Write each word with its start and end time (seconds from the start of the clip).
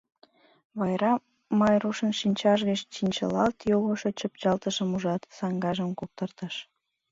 Вара 0.79 1.11
Майрушын 1.59 2.11
шинчаж 2.19 2.59
гыч 2.69 2.79
чинчылалт 2.93 3.57
йогышо 3.71 4.09
чыпчалтышым 4.19 4.89
ужат, 4.95 5.21
саҥгажым 5.37 5.89
куптыртыш. 5.99 6.55